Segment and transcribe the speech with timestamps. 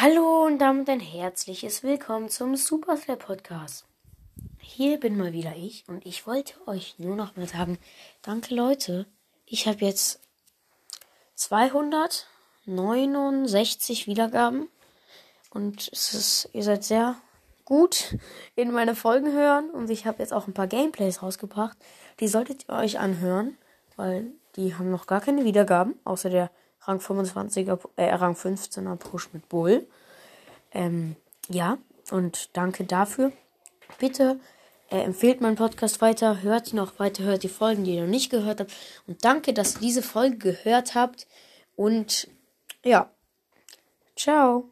[0.00, 3.84] Hallo und damit ein herzliches Willkommen zum Supercell Podcast.
[4.60, 7.80] Hier bin mal wieder ich und ich wollte euch nur noch mal sagen,
[8.22, 9.06] danke Leute.
[9.44, 10.20] Ich habe jetzt
[11.34, 14.68] 269 Wiedergaben
[15.50, 17.16] und es ist, ihr seid sehr
[17.64, 18.16] gut
[18.54, 21.76] in meine Folgen hören und ich habe jetzt auch ein paar Gameplays rausgebracht.
[22.20, 23.58] Die solltet ihr euch anhören,
[23.96, 26.52] weil die haben noch gar keine Wiedergaben, außer der
[26.88, 29.86] Rang 25er, äh, Rang 15er Push mit Bull.
[30.72, 31.16] Ähm,
[31.48, 31.78] ja,
[32.10, 33.32] und danke dafür.
[33.98, 34.40] Bitte
[34.90, 38.08] äh, empfehlt meinen Podcast weiter, hört ihn auch weiter, hört die Folgen, die ihr noch
[38.08, 38.72] nicht gehört habt.
[39.06, 41.26] Und danke, dass ihr diese Folge gehört habt.
[41.76, 42.28] Und
[42.84, 43.10] ja,
[44.16, 44.70] ciao.